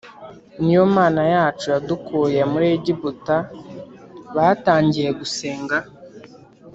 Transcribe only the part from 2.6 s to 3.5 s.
Egiputa